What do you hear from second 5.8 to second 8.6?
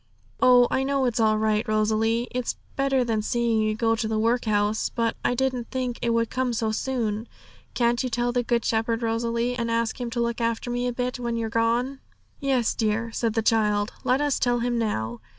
it would come so soon. Can't you tell the